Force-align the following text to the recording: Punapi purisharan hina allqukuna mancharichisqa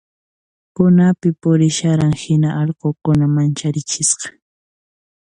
Punapi 0.73 1.29
purisharan 1.41 2.13
hina 2.21 2.49
allqukuna 2.61 3.25
mancharichisqa 3.35 4.27